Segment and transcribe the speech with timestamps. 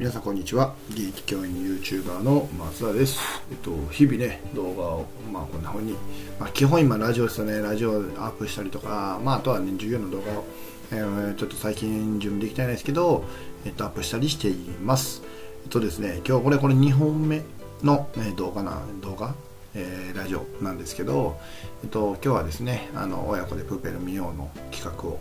[0.00, 0.74] 皆さんこんにちは。
[0.88, 5.92] 現役教員 YouTuber の松田です、えっと、日々ね動画を、まあ、こんな風に、
[6.38, 7.60] まあ、基本今ラジオですよね。
[7.60, 10.44] ラジオアップしたりとか、まあ、あとはね授業の動画を、
[10.92, 13.26] えー、ちょっと最近準備できてないですけど、
[13.66, 15.22] えっと、アップしたりしています。
[15.64, 17.42] えっとですね今日これこれ2本目
[17.82, 19.34] の、ね、動画な動画
[19.74, 21.38] えー、ラジオなんですけど、
[21.84, 25.20] えっと、今日はですねあの親子でプーペル見ようの企画を、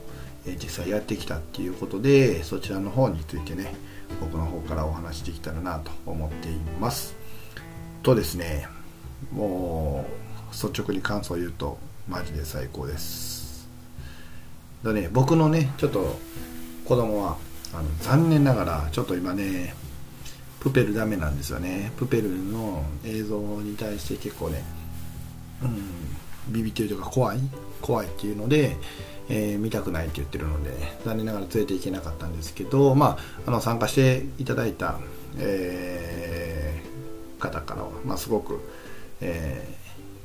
[0.56, 3.74] 実際やってきたっていうことでそちらの方についてね
[4.20, 7.16] 僕の方からお話しできたらなと思っています。
[8.02, 8.68] とですね
[9.32, 10.06] も
[10.50, 11.78] う率直に感想を言うと
[12.08, 13.68] マジで最高です。
[14.84, 16.18] だね僕のねちょっと
[16.86, 17.38] 子供は
[17.74, 19.76] あの残念ながらちょっと今ね
[20.60, 21.92] プペルダメなんですよね。
[21.98, 24.64] プペルの映像に対して結構ね
[25.62, 25.66] う
[26.50, 27.40] んビビってるというか怖い
[27.82, 28.76] 怖いっていうので
[29.30, 30.72] えー、見たくないって言ってるので
[31.06, 35.00] 残念ながら連れて行けなかったんですけど、まあ、あの参加していただいた、
[35.38, 38.60] えー、方からは、まあ、すごく、
[39.22, 39.68] え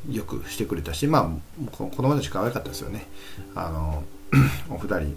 [0.08, 1.38] ー、よくしてくれたし、ま
[1.69, 3.06] あ、子供たち可愛かったですよね。
[3.55, 4.05] あの
[4.70, 5.16] お二人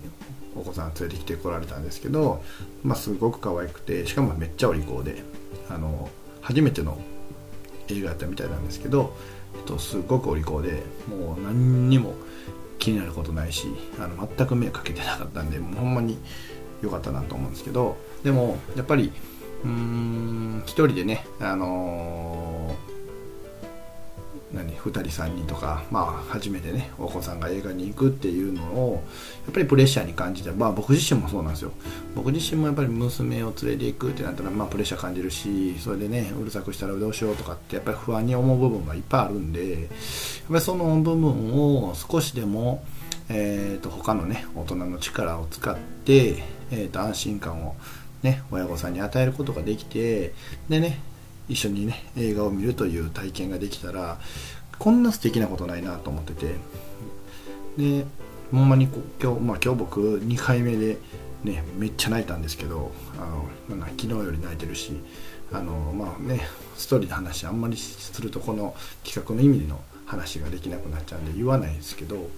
[0.55, 2.44] お子さん連れてきてこられたんですけど、
[2.83, 5.23] まあ、すごく可愛くてしかもめっちゃお利口で
[5.69, 6.09] あの
[6.41, 6.99] 初めての
[7.88, 9.16] 映画やったみたいなんですけど、
[9.55, 12.16] えっと、すごくお利口でもう何にも
[12.80, 13.67] 気になることないし
[14.00, 16.17] あの全く目かけてなかったんでもうほんまに
[16.81, 19.11] 良かったなと思うんですけどでもやっぱり
[19.64, 22.75] うーん一人でねあの
[24.53, 29.03] 何2人3人とか、まあ、初めてねお子さんが映画に行くっていうのを
[29.45, 31.72] やっぱりプレッシャーに感じて、まあ、僕自身もそうなんですよ。
[32.16, 39.90] 僕自身もやっぱり娘を連れて行くってなったら、まあ、プレッシャー感じるしそれでねうるさくしたらどうしようとかってやっぱり不安に思う部分がいっぱいあるんでやっ
[40.50, 42.84] ぱりその部分を少しでも、
[43.30, 47.75] えーと、他のね大人の力を使って、えーと安心感を
[48.23, 50.34] ね、親御さんに与えることができて
[50.70, 51.00] でね
[51.50, 54.19] 一緒にね映画を見るという体験ができたら
[54.80, 56.56] こんな素敵なことないなと思ってて。
[57.78, 58.06] で
[58.52, 58.88] ほんまに
[59.22, 60.97] 今日,、まあ、今日僕2回目で
[61.44, 64.94] ねめっちゃ泣いたんですけどあのなんか昨日より泣いてるし
[65.52, 66.41] あのまあね
[66.75, 72.30] ストーリーの話あんまりするとこの企画の意味での話ができなくなっちゃうんで言わないですけど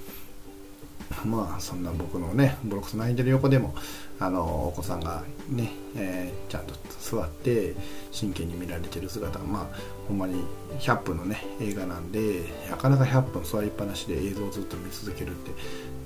[1.25, 3.73] まあそんな僕のねブロクス泣いてる横でも
[4.19, 7.75] あのお子さんがね、えー、ちゃんと座って
[8.11, 9.77] 真剣に見られてる姿がまあ
[10.07, 10.43] ほんまに
[10.79, 15.51] 100分のね映画なんでなかなか100分座りっぱなしで映像をずっと見続けるって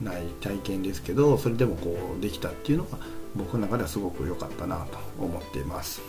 [0.03, 2.97] ない体験ですけどそれでもこうできたっていうのが
[3.36, 6.02] 僕の中ではすごく良かったなと思っています。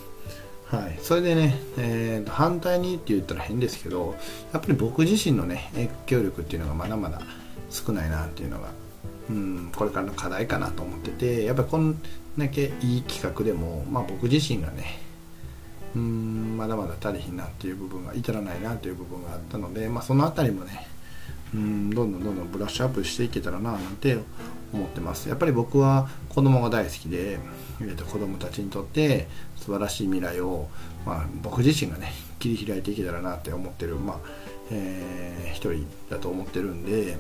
[0.66, 4.16] はい、それでね、えー、反対にって言ったら変ですけど
[4.52, 7.20] やっぱり僕自身のね影響力っていうのがまだまだ
[7.70, 8.70] 少ないなっていうのが
[9.30, 11.98] うんこれからの課題かなと思っててやっぱりこん
[12.36, 15.00] だけいい企画でも、まあ、僕自身がね
[15.96, 20.86] うんまだまだ足りひんなっていう部分が至らないなっていう部分があったので、まあ、その辺りもね
[21.54, 24.18] うんどんどんどんどんブラッシュアップしていけたらななんて
[24.72, 25.28] 思ってます。
[25.28, 27.38] やっぱり僕は子供が大好きで、
[27.80, 30.68] えー、と子供たちにとって素晴らしい未来を、
[31.06, 34.16] まあ、僕自身がね切り開いていけたらなって思ってる、まあ
[34.72, 37.16] えー、一人だと思ってるんで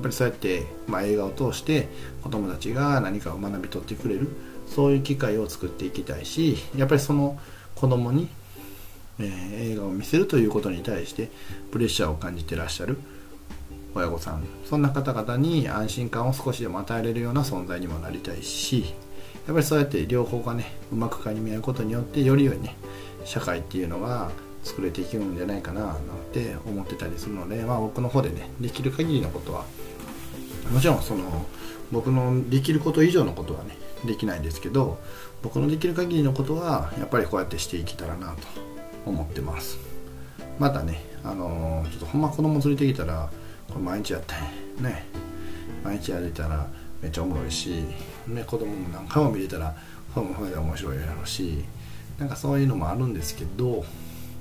[0.00, 1.88] ぱりそうやって、まあ、映画を通して
[2.22, 4.28] 子供たちが何かを学び取ってくれる
[4.66, 7.38] そういう機会を作っていきたいしやっぱりその
[7.74, 8.28] 子供に、
[9.18, 11.30] えー、映画を見せるということに対して
[11.70, 12.98] プレッシャーを感じてらっしゃる
[13.94, 18.94] 親御さんそんな方々に安心感を少しでも与えれるような存在にもなりたいし
[19.46, 22.76] やっぱりそうやって両方がねうまくかみ合うことによってより良いね
[23.24, 24.30] 社会っていうのが
[24.62, 25.98] 作れていくんじゃないかななん
[26.32, 29.64] て思ってたりするので、まあ、僕の方でねできる限りのことは
[30.72, 31.46] もちろんその
[31.90, 34.98] 僕のできること以上のことはねできないんですけど
[35.42, 38.36] 僕のできる限りのことはやっぱりこうやってしていけたらなと
[39.04, 39.78] 思ってます。
[40.58, 43.30] またねあの、ちょっとほんま子供連れてきたら
[43.68, 45.04] これ毎日やったんね。
[45.84, 46.66] 毎日やれたら
[47.00, 47.84] めっちゃおもろいし、
[48.28, 49.74] ね、子供も何回も見れたら
[50.14, 51.64] ほんまほんで面白いやろうし
[52.18, 53.84] なんかそういうのもあるんですけど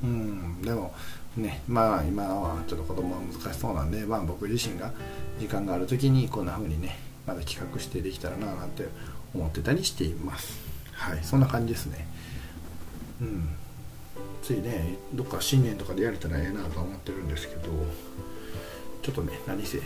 [0.03, 0.93] うんでも
[1.37, 4.91] ねまあ今はちょっと子供は難しそうなんで、まあ、僕自身が
[5.39, 8.87] 時間がある時にこんな風にねまだ企画してできたらななんて
[9.33, 10.59] 思ってたりしています。
[10.93, 12.07] はいそんな感じですね。
[13.21, 13.49] うん。
[14.41, 17.69] ついねどっか新年とかでやれたらええなと思ってるんですけど
[19.03, 19.79] ちょっとね何せ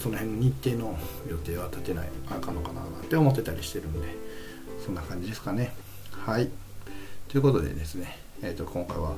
[0.00, 0.98] その辺の日程の
[1.28, 4.08] 予定は立てないあかんのかななんて思ってたりしてるんで
[4.84, 5.74] そんな感じですかね。
[6.12, 6.50] はい。
[7.28, 9.14] ということでですね、えー、と今回は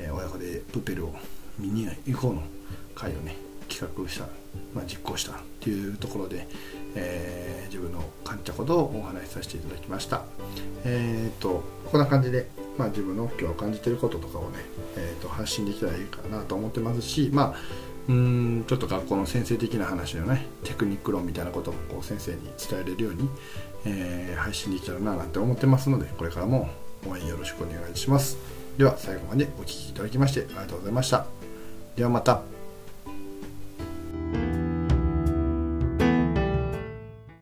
[0.00, 1.14] え、親子でプペルを
[1.58, 2.42] 見に行こうの
[2.94, 3.36] 会をね
[3.68, 4.24] 企画した、
[4.74, 6.48] まあ、実行したっていうところで、
[6.96, 10.24] えー、自分の感じたことをお話しさせていただきました。
[10.84, 14.58] えっ、とこんな感じで、まあ、自分の今日感じてることとかをね、
[14.96, 17.54] えーと、発信できたらいいかなと思ってますしまあ
[18.08, 23.28] うんちょっと学校の先生的な話のねテクニック論みたいなことをこう先生に伝えれるように、
[23.84, 26.68] えー、配信できたらななんて思ってますのでこれからも
[27.06, 28.59] 応援よろしくお願いします。
[28.80, 31.26] では最後までお聴きいただきましてありがとうございました。
[31.96, 32.59] ではまた。